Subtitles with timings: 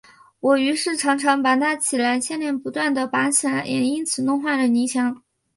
[0.39, 5.21] 我于是常常拔它起来，牵连不断地拔起来，也曾因此弄坏了泥墙